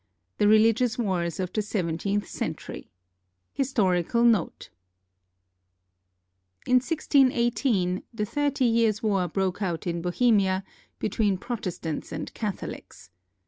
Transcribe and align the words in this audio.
II 0.01 0.33
THE 0.39 0.47
RELIGIOUS 0.47 0.97
WARS 0.97 1.39
OF 1.39 1.53
THE 1.53 1.61
SEVENTEENTH 1.61 2.27
CENTURY 2.27 2.89
HISTORICAL 3.53 4.23
NOTE 4.23 4.71
In 6.65 6.79
i6i8, 6.79 8.01
the 8.11 8.25
Thirty 8.25 8.65
Years' 8.65 9.03
War 9.03 9.27
broke 9.27 9.61
out 9.61 9.85
in 9.85 10.01
Bohemia 10.01 10.63
be 10.97 11.07
tween 11.09 11.37
Protestants 11.37 12.11
and 12.11 12.33
Catholics. 12.33 13.11